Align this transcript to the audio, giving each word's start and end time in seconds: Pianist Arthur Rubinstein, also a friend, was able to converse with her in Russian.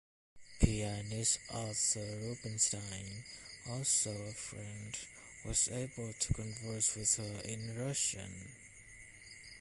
Pianist 0.59 1.39
Arthur 1.51 2.07
Rubinstein, 2.23 3.23
also 3.69 4.09
a 4.09 4.33
friend, 4.33 4.97
was 5.45 5.67
able 5.67 6.11
to 6.19 6.33
converse 6.33 6.95
with 6.95 7.17
her 7.17 7.41
in 7.45 7.77
Russian. 7.77 8.51